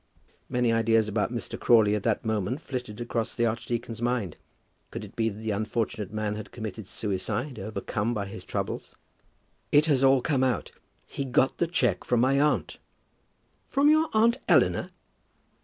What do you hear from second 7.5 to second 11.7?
overcome by his troubles? "It has all come out. He got the